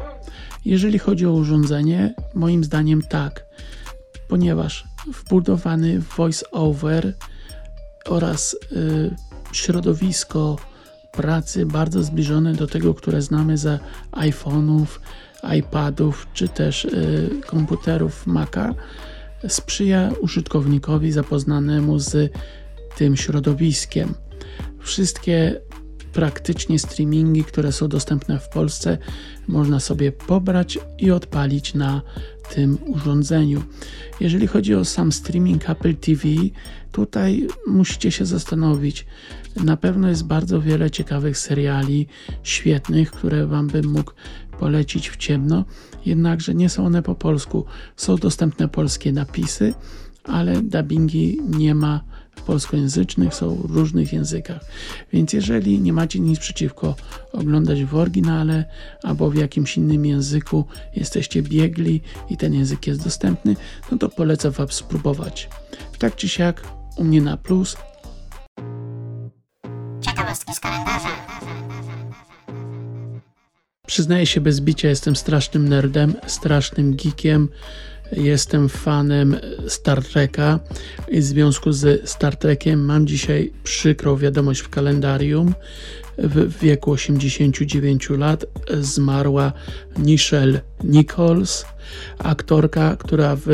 Jeżeli 0.64 0.98
chodzi 0.98 1.26
o 1.26 1.32
urządzenie, 1.32 2.14
moim 2.34 2.64
zdaniem 2.64 3.02
tak, 3.02 3.44
ponieważ 4.28 4.84
wbudowany 5.06 6.00
voice-over 6.00 7.12
oraz 8.06 8.56
y, 8.72 9.27
środowisko 9.52 10.56
pracy 11.12 11.66
bardzo 11.66 12.02
zbliżone 12.02 12.54
do 12.54 12.66
tego, 12.66 12.94
które 12.94 13.22
znamy 13.22 13.58
ze 13.58 13.78
iPhone'ów, 14.12 14.86
iPadów 15.58 16.26
czy 16.34 16.48
też 16.48 16.84
y, 16.84 17.30
komputerów 17.46 18.26
Maca, 18.26 18.74
sprzyja 19.48 20.12
użytkownikowi 20.20 21.12
zapoznanemu 21.12 21.98
z 21.98 22.32
tym 22.96 23.16
środowiskiem. 23.16 24.14
Wszystkie 24.78 25.60
praktycznie 26.12 26.78
streamingi, 26.78 27.44
które 27.44 27.72
są 27.72 27.88
dostępne 27.88 28.38
w 28.38 28.48
Polsce, 28.48 28.98
można 29.48 29.80
sobie 29.80 30.12
pobrać 30.12 30.78
i 30.98 31.10
odpalić 31.10 31.74
na 31.74 32.02
tym 32.54 32.78
urządzeniu. 32.86 33.62
Jeżeli 34.20 34.46
chodzi 34.46 34.74
o 34.74 34.84
sam 34.84 35.12
streaming 35.12 35.70
Apple 35.70 35.94
TV, 35.94 36.28
tutaj 36.92 37.48
musicie 37.66 38.10
się 38.10 38.26
zastanowić. 38.26 39.06
Na 39.56 39.76
pewno 39.76 40.08
jest 40.08 40.24
bardzo 40.24 40.60
wiele 40.60 40.90
ciekawych 40.90 41.38
seriali, 41.38 42.06
świetnych, 42.42 43.10
które 43.10 43.46
Wam 43.46 43.66
bym 43.66 43.86
mógł 43.86 44.12
polecić 44.58 45.10
w 45.10 45.16
ciemno, 45.16 45.64
jednakże 46.06 46.54
nie 46.54 46.68
są 46.68 46.86
one 46.86 47.02
po 47.02 47.14
polsku. 47.14 47.64
Są 47.96 48.16
dostępne 48.16 48.68
polskie 48.68 49.12
napisy, 49.12 49.74
ale 50.24 50.62
dubbingi 50.62 51.40
nie 51.48 51.74
ma 51.74 52.04
polskojęzycznych, 52.48 53.34
są 53.34 53.54
w 53.54 53.70
różnych 53.70 54.12
językach. 54.12 54.64
Więc 55.12 55.32
jeżeli 55.32 55.80
nie 55.80 55.92
macie 55.92 56.20
nic 56.20 56.38
przeciwko 56.38 56.96
oglądać 57.32 57.84
w 57.84 57.94
oryginale 57.94 58.64
albo 59.02 59.30
w 59.30 59.34
jakimś 59.34 59.76
innym 59.76 60.06
języku, 60.06 60.64
jesteście 60.96 61.42
biegli 61.42 62.00
i 62.30 62.36
ten 62.36 62.54
język 62.54 62.86
jest 62.86 63.04
dostępny, 63.04 63.56
no 63.90 63.98
to 63.98 64.08
polecam 64.08 64.52
Wam 64.52 64.68
spróbować. 64.70 65.48
Tak 65.98 66.16
czy 66.16 66.28
siak, 66.28 66.62
u 66.96 67.04
mnie 67.04 67.22
na 67.22 67.36
plus. 67.36 67.76
Ciekawostki 70.00 70.54
z 70.54 70.60
kalendarza. 70.60 71.08
Przyznaję 73.86 74.26
się 74.26 74.40
bez 74.40 74.60
bicia, 74.60 74.88
jestem 74.88 75.16
strasznym 75.16 75.68
nerdem, 75.68 76.14
strasznym 76.26 76.96
geekiem. 76.96 77.48
Jestem 78.12 78.68
fanem 78.68 79.36
Star 79.68 80.04
Treka 80.04 80.60
i 81.08 81.20
w 81.20 81.24
związku 81.24 81.72
z 81.72 82.10
Star 82.10 82.36
Trekiem 82.36 82.84
mam 82.84 83.06
dzisiaj 83.06 83.52
przykrą 83.64 84.16
wiadomość 84.16 84.60
w 84.60 84.68
kalendarium. 84.68 85.54
W 86.18 86.58
wieku 86.58 86.90
89 86.90 88.10
lat 88.10 88.44
zmarła 88.80 89.52
Nichelle 89.98 90.60
Nichols, 90.84 91.66
aktorka, 92.18 92.96
która 92.96 93.36
w 93.36 93.46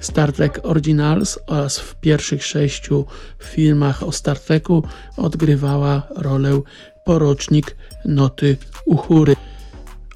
Star 0.00 0.32
Trek 0.32 0.60
Originals 0.62 1.38
oraz 1.46 1.78
w 1.78 1.94
pierwszych 1.94 2.44
sześciu 2.44 3.06
filmach 3.42 4.02
o 4.02 4.12
Star 4.12 4.38
Treku 4.38 4.84
odgrywała 5.16 6.02
rolę 6.16 6.60
porocznik 7.04 7.76
Noty 8.04 8.56
Uchury. 8.84 9.36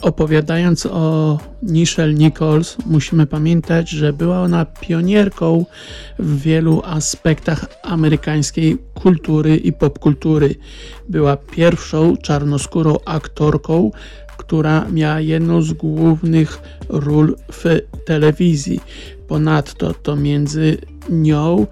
Opowiadając 0.04 0.86
o 0.86 1.38
Nichelle 1.62 2.14
Nichols, 2.14 2.76
musimy 2.86 3.26
pamiętać, 3.26 3.90
że 3.90 4.12
była 4.12 4.40
ona 4.40 4.64
pionierką 4.64 5.66
w 6.18 6.40
wielu 6.40 6.82
aspektach 6.84 7.66
amerykańskiej 7.82 8.78
kultury 8.94 9.56
i 9.56 9.72
popkultury. 9.72 10.54
Była 11.08 11.36
pierwszą 11.36 12.16
czarnoskórą 12.16 12.96
aktorką, 13.04 13.90
która 14.36 14.86
miała 14.92 15.20
jedną 15.20 15.62
z 15.62 15.72
głównych 15.72 16.58
ról 16.88 17.36
w 17.52 17.64
telewizji. 18.06 18.80
Ponadto 19.28 19.94
to 19.94 20.16
między 20.16 20.78
nią 21.10 21.66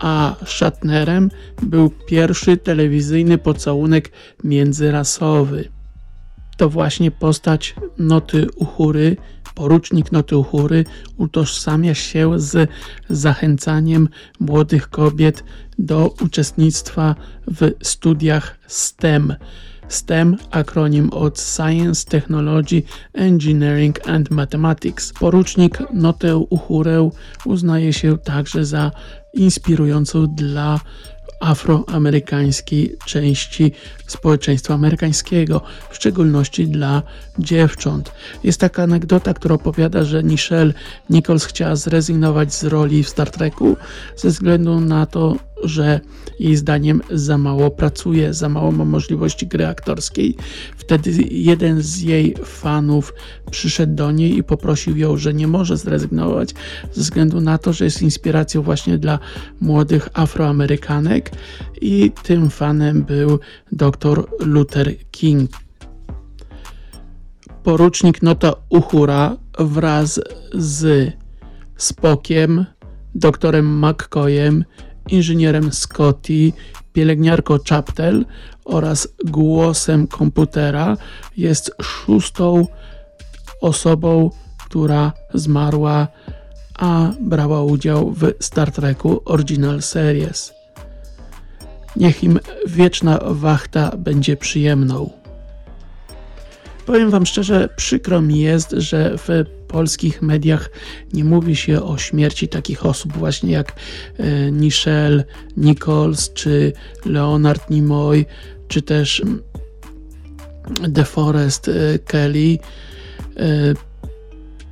a 0.00 0.36
Shatnerem 0.46 1.30
był 1.62 1.90
pierwszy 2.06 2.56
telewizyjny 2.56 3.38
pocałunek 3.38 4.12
międzyrasowy. 4.44 5.79
To 6.60 6.70
właśnie 6.70 7.10
postać 7.10 7.74
Noty 7.98 8.46
Uchury, 8.56 9.16
porucznik 9.54 10.12
Noty 10.12 10.36
Uchury, 10.36 10.84
utożsamia 11.16 11.94
się 11.94 12.38
z 12.40 12.70
zachęcaniem 13.10 14.08
młodych 14.40 14.90
kobiet 14.90 15.44
do 15.78 16.14
uczestnictwa 16.24 17.14
w 17.46 17.70
studiach 17.82 18.58
STEM. 18.66 19.34
STEM, 19.88 20.36
akronim 20.50 21.10
od 21.10 21.40
Science, 21.40 22.10
Technology, 22.10 22.82
Engineering 23.12 24.08
and 24.08 24.30
Mathematics. 24.30 25.12
Porucznik 25.12 25.78
Notę 25.92 26.36
Uchurę 26.36 27.10
uznaje 27.44 27.92
się 27.92 28.18
także 28.18 28.64
za 28.64 28.90
inspirującą 29.34 30.26
dla 30.26 30.80
afroamerykańskiej 31.40 32.96
części 33.06 33.72
społeczeństwa 34.06 34.74
amerykańskiego, 34.74 35.60
w 35.90 35.96
szczególności 35.96 36.68
dla 36.68 37.02
dziewcząt. 37.38 38.12
Jest 38.44 38.60
taka 38.60 38.82
anegdota, 38.82 39.34
która 39.34 39.54
opowiada, 39.54 40.04
że 40.04 40.22
Nichelle 40.22 40.72
Nichols 41.10 41.44
chciała 41.44 41.76
zrezygnować 41.76 42.54
z 42.54 42.64
roli 42.64 43.02
w 43.02 43.08
Star 43.08 43.30
Treku 43.30 43.76
ze 44.16 44.28
względu 44.28 44.80
na 44.80 45.06
to, 45.06 45.36
że 45.64 46.00
jej 46.38 46.56
zdaniem 46.56 47.02
za 47.10 47.38
mało 47.38 47.70
pracuje, 47.70 48.34
za 48.34 48.48
mało 48.48 48.72
ma 48.72 48.84
możliwości 48.84 49.46
gry 49.46 49.66
aktorskiej. 49.66 50.36
Wtedy 50.76 51.10
jeden 51.30 51.82
z 51.82 52.00
jej 52.00 52.34
fanów 52.44 53.14
przyszedł 53.50 53.94
do 53.94 54.10
niej 54.10 54.36
i 54.36 54.44
poprosił 54.44 54.96
ją, 54.96 55.16
że 55.16 55.34
nie 55.34 55.46
może 55.48 55.76
zrezygnować 55.76 56.54
ze 56.92 57.00
względu 57.00 57.40
na 57.40 57.58
to, 57.58 57.72
że 57.72 57.84
jest 57.84 58.02
inspiracją 58.02 58.62
właśnie 58.62 58.98
dla 58.98 59.18
młodych 59.60 60.08
Afroamerykanek 60.14 61.30
i 61.80 62.12
tym 62.22 62.50
fanem 62.50 63.04
był 63.04 63.38
dr 63.72 64.24
Luther 64.40 64.94
King. 65.10 65.50
Porucznik 67.62 68.22
Nota 68.22 68.52
Uhura 68.68 69.36
wraz 69.58 70.20
z 70.54 71.12
Spokiem, 71.76 72.66
doktorem 73.14 73.78
McCoyem 73.78 74.64
inżynierem 75.12 75.72
Scotty, 75.72 76.52
pielęgniarką 76.92 77.58
Chaptel 77.68 78.24
oraz 78.64 79.08
głosem 79.24 80.06
komputera 80.06 80.96
jest 81.36 81.70
szóstą 81.82 82.66
osobą, 83.60 84.30
która 84.66 85.12
zmarła, 85.34 86.08
a 86.78 87.10
brała 87.20 87.62
udział 87.62 88.10
w 88.10 88.32
Star 88.40 88.72
Treku 88.72 89.22
Original 89.24 89.82
Series. 89.82 90.52
Niech 91.96 92.24
im 92.24 92.40
wieczna 92.66 93.20
wachta 93.24 93.96
będzie 93.96 94.36
przyjemną. 94.36 95.19
Powiem 96.90 97.10
Wam 97.10 97.26
szczerze, 97.26 97.68
przykro 97.76 98.22
mi 98.22 98.40
jest, 98.40 98.70
że 98.70 99.18
w 99.18 99.44
polskich 99.68 100.22
mediach 100.22 100.70
nie 101.12 101.24
mówi 101.24 101.56
się 101.56 101.82
o 101.82 101.98
śmierci 101.98 102.48
takich 102.48 102.86
osób 102.86 103.12
właśnie 103.12 103.52
jak 103.52 103.72
e, 104.18 104.52
Nichelle 104.52 105.24
Nichols, 105.56 106.32
czy 106.32 106.72
Leonard 107.04 107.70
Nimoy, 107.70 108.24
czy 108.68 108.82
też 108.82 109.20
mm, 109.20 109.42
DeForest 110.88 111.68
e, 111.68 111.98
Kelly. 111.98 112.58
E, 113.36 113.89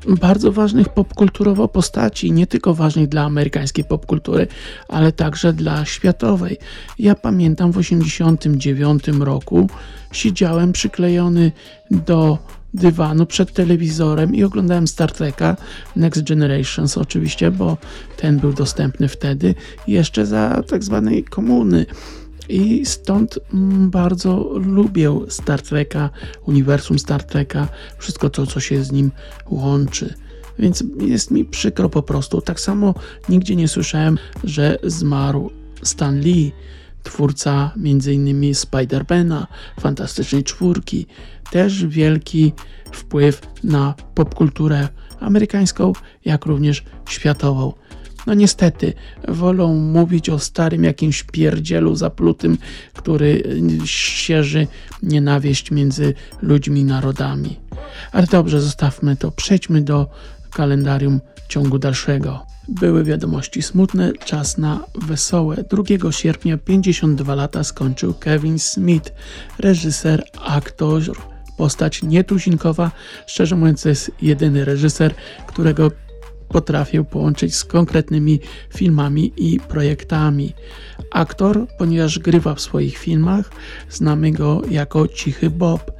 bardzo 0.08 0.52
ważnych 0.52 0.88
popkulturowo 0.88 1.68
postaci, 1.68 2.32
nie 2.32 2.46
tylko 2.46 2.74
ważnych 2.74 3.08
dla 3.08 3.22
amerykańskiej 3.22 3.84
popkultury, 3.84 4.46
ale 4.88 5.12
także 5.12 5.52
dla 5.52 5.84
światowej. 5.84 6.58
Ja 6.98 7.14
pamiętam 7.14 7.72
w 7.72 7.76
1989 7.76 9.24
roku 9.24 9.70
siedziałem 10.12 10.72
przyklejony 10.72 11.52
do 11.90 12.38
dywanu 12.74 13.26
przed 13.26 13.52
telewizorem 13.52 14.34
i 14.34 14.44
oglądałem 14.44 14.88
Star 14.88 15.12
Treka 15.12 15.56
Next 15.96 16.22
Generations 16.22 16.98
oczywiście, 16.98 17.50
bo 17.50 17.76
ten 18.16 18.38
był 18.38 18.52
dostępny 18.52 19.08
wtedy 19.08 19.54
jeszcze 19.86 20.26
za 20.26 20.62
tak 20.68 20.84
zwanej 20.84 21.24
komuny. 21.24 21.86
I 22.48 22.86
stąd 22.86 23.38
mm, 23.54 23.90
bardzo 23.90 24.50
lubię 24.54 25.20
Star 25.28 25.62
Treka, 25.62 26.10
uniwersum 26.46 26.98
Star 26.98 27.24
Treka, 27.24 27.68
wszystko 27.98 28.30
to, 28.30 28.46
co 28.46 28.60
się 28.60 28.84
z 28.84 28.92
nim 28.92 29.10
łączy. 29.50 30.14
Więc 30.58 30.84
jest 31.00 31.30
mi 31.30 31.44
przykro 31.44 31.88
po 31.88 32.02
prostu. 32.02 32.40
Tak 32.40 32.60
samo 32.60 32.94
nigdzie 33.28 33.56
nie 33.56 33.68
słyszałem, 33.68 34.18
że 34.44 34.78
zmarł 34.82 35.50
Stan 35.82 36.20
Lee, 36.20 36.52
twórca 37.02 37.72
m.in. 37.76 38.52
Spider-Mana, 38.52 39.46
Fantastycznej 39.80 40.44
Czwórki. 40.44 41.06
Też 41.50 41.86
wielki 41.86 42.52
wpływ 42.92 43.40
na 43.64 43.94
popkulturę 44.14 44.88
amerykańską, 45.20 45.92
jak 46.24 46.46
również 46.46 46.84
światową. 47.08 47.72
No 48.26 48.34
niestety, 48.34 48.92
wolą 49.28 49.74
mówić 49.74 50.30
o 50.30 50.38
starym 50.38 50.84
jakimś 50.84 51.22
pierdzielu 51.22 51.96
zaplutym, 51.96 52.58
który 52.94 53.42
sierzy 53.84 54.66
nienawiść 55.02 55.70
między 55.70 56.14
ludźmi 56.42 56.80
i 56.80 56.84
narodami. 56.84 57.56
Ale 58.12 58.26
dobrze, 58.26 58.60
zostawmy 58.60 59.16
to. 59.16 59.30
Przejdźmy 59.30 59.82
do 59.82 60.06
kalendarium 60.50 61.20
ciągu 61.48 61.78
dalszego. 61.78 62.46
Były 62.68 63.04
wiadomości 63.04 63.62
smutne, 63.62 64.12
czas 64.24 64.58
na 64.58 64.84
wesołe. 64.94 65.64
2 66.00 66.12
sierpnia 66.12 66.58
52 66.58 67.34
lata 67.34 67.64
skończył 67.64 68.14
Kevin 68.14 68.58
Smith, 68.58 69.12
reżyser, 69.58 70.24
aktor, 70.44 71.02
postać 71.56 72.02
nietuzinkowa. 72.02 72.90
Szczerze 73.26 73.56
mówiąc, 73.56 73.82
to 73.82 73.88
jest 73.88 74.10
jedyny 74.22 74.64
reżyser, 74.64 75.14
którego 75.46 75.90
potrafię 76.48 77.04
połączyć 77.04 77.54
z 77.54 77.64
konkretnymi 77.64 78.40
filmami 78.74 79.32
i 79.36 79.60
projektami. 79.60 80.54
Aktor, 81.10 81.66
ponieważ 81.78 82.18
grywa 82.18 82.54
w 82.54 82.60
swoich 82.60 82.98
filmach, 82.98 83.50
znamy 83.90 84.32
go 84.32 84.62
jako 84.70 85.08
Cichy 85.08 85.50
Bob, 85.50 85.92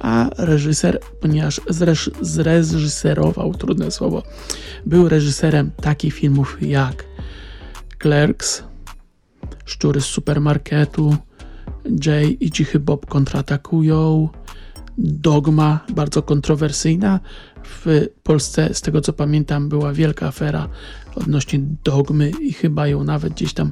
a 0.00 0.30
reżyser, 0.38 1.00
ponieważ 1.20 1.60
zreżyserował, 2.20 3.54
trudne 3.54 3.90
słowo, 3.90 4.22
był 4.86 5.08
reżyserem 5.08 5.70
takich 5.82 6.14
filmów 6.14 6.56
jak 6.60 7.04
Clerks, 8.02 8.64
Szczury 9.64 10.00
z 10.00 10.04
supermarketu, 10.04 11.16
Jay 12.06 12.36
i 12.40 12.50
Cichy 12.50 12.78
Bob 12.78 13.06
kontratakują, 13.06 14.28
Dogma, 14.98 15.80
bardzo 15.94 16.22
kontrowersyjna. 16.22 17.20
W 17.64 18.06
Polsce, 18.22 18.74
z 18.74 18.80
tego 18.80 19.00
co 19.00 19.12
pamiętam, 19.12 19.68
była 19.68 19.92
wielka 19.92 20.26
afera 20.26 20.68
odnośnie 21.14 21.60
dogmy 21.84 22.30
i 22.42 22.52
chyba 22.52 22.88
ją 22.88 23.04
nawet 23.04 23.32
gdzieś 23.32 23.54
tam 23.54 23.70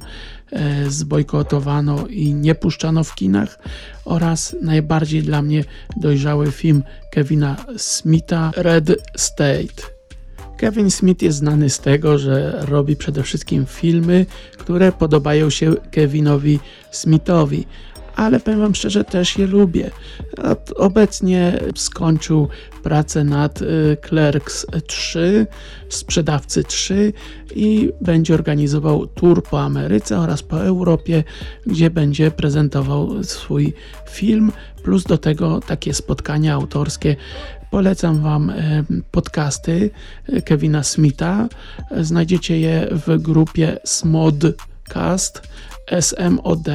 e, 0.52 0.90
zbojkotowano 0.90 2.06
i 2.06 2.34
nie 2.34 2.54
puszczano 2.54 3.04
w 3.04 3.14
kinach. 3.14 3.58
Oraz 4.04 4.56
najbardziej 4.62 5.22
dla 5.22 5.42
mnie 5.42 5.64
dojrzały 5.96 6.52
film 6.52 6.82
Kevina 7.12 7.56
Smitha, 7.76 8.52
Red 8.56 8.90
State. 9.16 9.94
Kevin 10.56 10.90
Smith 10.90 11.22
jest 11.22 11.38
znany 11.38 11.70
z 11.70 11.78
tego, 11.78 12.18
że 12.18 12.64
robi 12.68 12.96
przede 12.96 13.22
wszystkim 13.22 13.66
filmy, 13.66 14.26
które 14.58 14.92
podobają 14.92 15.50
się 15.50 15.74
Kevinowi 15.90 16.60
Smithowi, 16.90 17.66
ale 18.16 18.40
powiem 18.40 18.60
Wam 18.60 18.74
szczerze, 18.74 19.04
też 19.04 19.38
je 19.38 19.46
lubię. 19.46 19.90
Obecnie 20.76 21.60
skończył 21.74 22.48
pracę 22.82 23.24
nad 23.24 23.62
y, 23.62 23.96
Clerks 24.08 24.66
3, 24.86 25.46
Sprzedawcy 25.88 26.64
3 26.64 27.12
i 27.54 27.92
będzie 28.00 28.34
organizował 28.34 29.06
tour 29.06 29.42
po 29.42 29.60
Ameryce 29.60 30.18
oraz 30.18 30.42
po 30.42 30.60
Europie, 30.60 31.24
gdzie 31.66 31.90
będzie 31.90 32.30
prezentował 32.30 33.24
swój 33.24 33.74
film, 34.10 34.52
plus 34.82 35.04
do 35.04 35.18
tego 35.18 35.60
takie 35.60 35.94
spotkania 35.94 36.54
autorskie. 36.54 37.16
Polecam 37.70 38.22
Wam 38.22 38.50
y, 38.50 38.84
podcasty 39.10 39.90
y, 40.28 40.42
Kevina 40.42 40.82
Smitha. 40.82 41.48
Znajdziecie 42.00 42.60
je 42.60 42.88
w 42.90 43.22
grupie 43.22 43.78
Smodcast 43.84 45.42
SMOD 46.00 46.68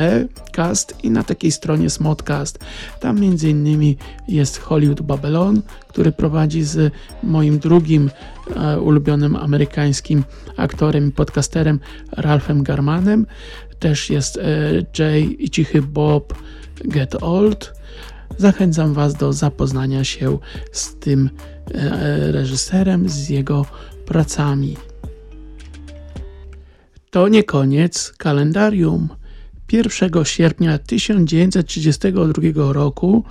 Cast 0.51 0.95
i 1.03 1.11
na 1.11 1.23
takiej 1.23 1.51
stronie 1.51 1.89
Smodcast. 1.89 2.59
Tam 2.99 3.19
między 3.19 3.49
innymi 3.49 3.97
jest 4.27 4.57
Hollywood 4.57 5.01
Babylon, 5.01 5.61
który 5.87 6.11
prowadzi 6.11 6.63
z 6.63 6.93
moim 7.23 7.59
drugim 7.59 8.11
e, 8.55 8.79
ulubionym 8.79 9.35
amerykańskim 9.35 10.23
aktorem 10.57 11.09
i 11.09 11.11
podcasterem 11.11 11.79
Ralphem 12.11 12.63
Garmanem. 12.63 13.25
Też 13.79 14.09
jest 14.09 14.37
e, 14.37 14.41
Jay 14.99 15.21
i 15.21 15.49
Cichy 15.49 15.81
Bob 15.81 16.33
Get 16.85 17.23
Old. 17.23 17.73
Zachęcam 18.37 18.93
Was 18.93 19.15
do 19.15 19.33
zapoznania 19.33 20.03
się 20.03 20.37
z 20.71 20.95
tym 20.95 21.29
e, 21.73 22.31
reżyserem, 22.31 23.09
z 23.09 23.29
jego 23.29 23.65
pracami. 24.05 24.88
To 27.09 27.27
nie 27.27 27.43
koniec 27.43 28.13
kalendarium. 28.17 29.09
1 29.71 30.25
sierpnia 30.25 30.77
1932 30.77 32.73
roku 32.73 33.23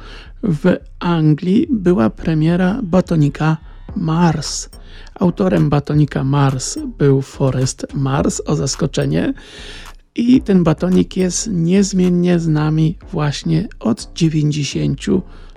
w 0.43 0.77
Anglii 0.99 1.67
była 1.71 2.11
premiera 2.11 2.81
batonika 2.83 3.57
Mars. 3.97 4.69
Autorem 5.14 5.71
batonika 5.71 6.25
Mars 6.25 6.79
był 6.99 7.23
Forrest 7.23 7.87
Mars, 7.95 8.43
o 8.47 8.57
zaskoczenie. 8.57 9.35
I 10.14 10.43
ten 10.43 10.64
batonik 10.64 11.17
jest 11.17 11.51
niezmiennie 11.53 12.38
z 12.38 12.49
nami 12.49 12.99
właśnie 13.12 13.69
od 13.81 14.12
90 14.14 15.07
lat. 15.07 15.48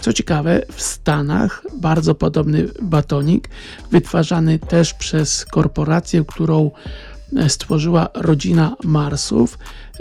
Co 0.00 0.12
ciekawe, 0.12 0.62
w 0.72 0.82
Stanach 0.82 1.62
bardzo 1.74 2.14
podobny 2.14 2.68
batonik, 2.82 3.48
wytwarzany 3.90 4.58
też 4.58 4.94
przez 4.94 5.44
korporację, 5.44 6.24
którą 6.28 6.70
stworzyła 7.48 8.08
rodzina 8.14 8.76
Marsów, 8.84 9.58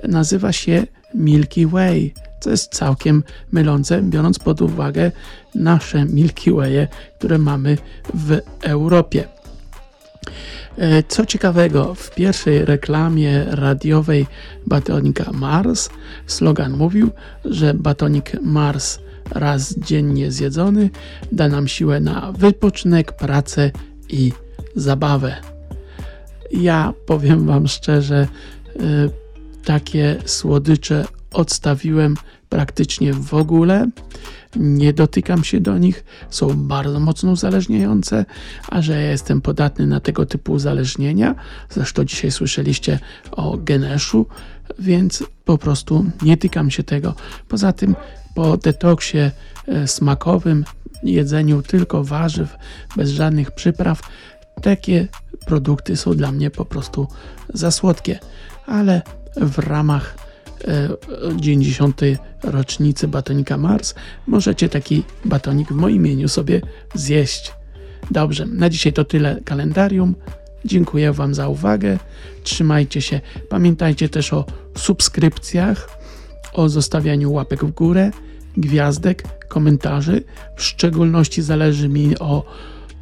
nazywa 0.08 0.52
się 0.52 0.88
Milky 1.14 1.68
Way, 1.68 2.14
co 2.40 2.50
jest 2.50 2.76
całkiem 2.76 3.24
mylące, 3.52 4.02
biorąc 4.02 4.40
pod 4.40 4.62
uwagę 4.62 5.12
nasze 5.56 6.06
Milky 6.06 6.52
Waye, 6.52 6.88
które 7.18 7.38
mamy 7.38 7.78
w 8.14 8.40
Europie. 8.62 9.39
E, 10.78 11.04
co 11.04 11.26
ciekawego, 11.26 11.96
w 11.96 12.16
pierwszej 12.16 12.66
reklamie 12.66 13.46
radiowej 13.48 14.28
batonika 14.68 15.32
Mars 15.32 15.90
slogan 16.28 16.78
mówił, 16.78 17.10
że 17.46 17.74
batonik 17.74 18.42
Mars 18.42 19.00
raz 19.32 19.80
dziennie 19.80 20.32
zjedzony 20.32 20.90
da 21.32 21.48
nam 21.48 21.68
siłę 21.68 22.00
na 22.00 22.32
wypoczynek, 22.32 23.12
pracę 23.12 23.72
i 24.10 24.32
zabawę. 24.76 25.36
Ja 26.52 26.94
powiem 27.06 27.46
Wam 27.46 27.68
szczerze, 27.68 28.28
y, 28.76 28.80
takie 29.66 30.16
słodycze 30.26 31.06
odstawiłem 31.32 32.16
praktycznie 32.50 33.14
w 33.14 33.34
ogóle. 33.34 33.88
Nie 34.56 34.94
dotykam 34.94 35.44
się 35.44 35.60
do 35.60 35.78
nich, 35.78 36.04
są 36.30 36.68
bardzo 36.68 37.00
mocno 37.00 37.32
uzależniające, 37.32 38.26
a 38.68 38.82
że 38.82 38.94
ja 38.94 39.12
jestem 39.12 39.42
podatny 39.42 39.88
na 39.88 40.00
tego 40.00 40.26
typu 40.26 40.54
uzależnienia, 40.54 41.36
zresztą 41.70 42.06
dzisiaj 42.06 42.32
słyszeliście 42.32 43.00
o 43.32 43.58
Geneszu, 43.58 44.26
więc 44.80 45.24
po 45.46 45.58
prostu 45.58 46.06
nie 46.22 46.38
tykam 46.38 46.72
się 46.72 46.84
tego. 46.84 47.16
Poza 47.48 47.74
tym 47.74 47.96
po 48.36 48.58
detoksie 48.58 49.18
y, 49.18 49.88
smakowym, 49.88 50.66
jedzeniu 51.04 51.62
tylko 51.62 52.04
warzyw, 52.04 52.56
bez 52.96 53.10
żadnych 53.10 53.52
przypraw, 53.52 54.02
takie 54.62 55.08
produkty 55.46 55.98
są 55.98 56.14
dla 56.14 56.32
mnie 56.32 56.50
po 56.50 56.66
prostu 56.66 57.08
za 57.54 57.72
słodkie, 57.72 58.20
ale 58.66 59.02
w 59.36 59.60
ramach 59.60 60.29
90. 61.36 62.04
E, 62.04 62.18
rocznicy 62.44 63.08
batonika 63.08 63.58
Mars 63.58 63.96
możecie 64.28 64.70
taki 64.70 65.04
batonik 65.26 65.68
w 65.68 65.76
moim 65.76 65.96
imieniu 65.96 66.28
sobie 66.28 66.62
zjeść. 66.94 67.52
Dobrze, 68.12 68.46
na 68.46 68.70
dzisiaj 68.70 68.94
to 68.94 69.06
tyle 69.06 69.42
kalendarium. 69.46 70.16
Dziękuję 70.66 71.14
Wam 71.14 71.34
za 71.34 71.48
uwagę. 71.48 72.00
Trzymajcie 72.44 73.02
się. 73.02 73.22
Pamiętajcie 73.50 74.10
też 74.10 74.34
o 74.34 74.46
subskrypcjach, 74.78 75.90
o 76.54 76.70
zostawianiu 76.70 77.34
łapek 77.34 77.66
w 77.66 77.72
górę, 77.72 78.12
gwiazdek, 78.58 79.24
komentarzy. 79.48 80.24
W 80.56 80.64
szczególności 80.64 81.42
zależy 81.42 81.90
mi 81.90 82.20
o 82.20 82.46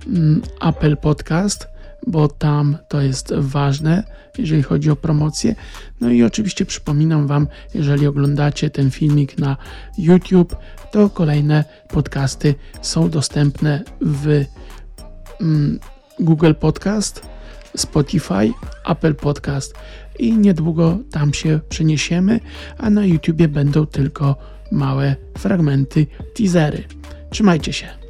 mm, 0.08 0.42
Apple 0.62 0.98
Podcast 0.98 1.68
bo 2.08 2.28
tam 2.28 2.78
to 2.90 3.02
jest 3.02 3.34
ważne, 3.34 4.04
jeżeli 4.38 4.64
chodzi 4.64 4.92
o 4.92 4.96
promocję. 4.96 5.56
No 6.02 6.10
i 6.10 6.24
oczywiście 6.24 6.66
przypominam 6.66 7.28
Wam, 7.28 7.48
jeżeli 7.74 8.08
oglądacie 8.08 8.70
ten 8.70 8.92
filmik 8.92 9.38
na 9.38 9.58
YouTube, 9.98 10.56
to 10.92 11.10
kolejne 11.10 11.64
podcasty 11.90 12.56
są 12.82 13.10
dostępne 13.10 13.84
w 14.02 14.46
mm, 15.42 15.80
Google 16.20 16.54
Podcast, 16.54 17.22
Spotify, 17.76 18.54
Apple 18.86 19.16
Podcast 19.16 19.74
i 20.20 20.38
niedługo 20.38 20.98
tam 21.12 21.34
się 21.34 21.60
przeniesiemy, 21.70 22.40
a 22.78 22.90
na 22.90 23.06
YouTube 23.06 23.48
będą 23.48 23.86
tylko 23.86 24.36
małe 24.72 25.16
fragmenty, 25.38 26.08
teasery. 26.36 26.84
Trzymajcie 27.30 27.74
się. 27.74 28.07